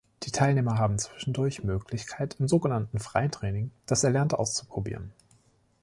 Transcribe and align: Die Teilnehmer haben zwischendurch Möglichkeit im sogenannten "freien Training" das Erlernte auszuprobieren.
Die 0.23 0.31
Teilnehmer 0.31 0.79
haben 0.79 0.97
zwischendurch 0.97 1.63
Möglichkeit 1.63 2.37
im 2.39 2.47
sogenannten 2.47 2.97
"freien 2.97 3.29
Training" 3.29 3.69
das 3.85 4.03
Erlernte 4.03 4.39
auszuprobieren. 4.39 5.13